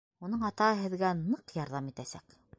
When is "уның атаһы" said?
0.27-0.79